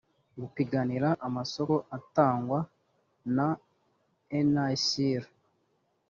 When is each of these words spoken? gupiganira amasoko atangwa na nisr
gupiganira 0.41 1.09
amasoko 1.27 1.75
atangwa 1.97 2.59
na 3.35 3.47
nisr 4.53 5.23